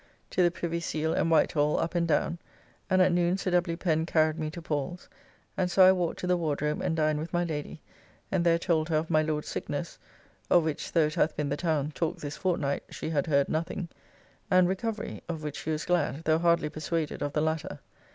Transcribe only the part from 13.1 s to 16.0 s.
had heard nothing) and recovery, of which she was